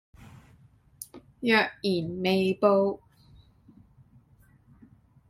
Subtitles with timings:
[1.41, 3.01] 若然未報